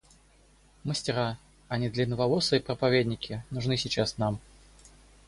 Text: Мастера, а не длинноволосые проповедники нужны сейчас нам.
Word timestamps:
Мастера, 0.83 1.37
а 1.67 1.77
не 1.77 1.87
длинноволосые 1.87 2.59
проповедники 2.59 3.43
нужны 3.51 3.77
сейчас 3.77 4.17
нам. 4.17 4.39